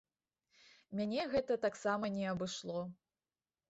Мяне 1.01 1.27
гэта 1.35 1.61
таксама 1.69 2.05
не 2.19 2.25
абышло. 2.35 2.77